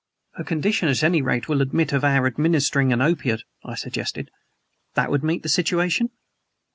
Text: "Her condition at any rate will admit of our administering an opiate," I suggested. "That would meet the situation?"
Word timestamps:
"Her 0.33 0.43
condition 0.43 0.89
at 0.89 1.03
any 1.03 1.21
rate 1.21 1.47
will 1.47 1.61
admit 1.61 1.93
of 1.93 2.03
our 2.03 2.25
administering 2.25 2.91
an 2.91 3.03
opiate," 3.03 3.43
I 3.63 3.75
suggested. 3.75 4.31
"That 4.95 5.11
would 5.11 5.23
meet 5.23 5.43
the 5.43 5.47
situation?" 5.47 6.09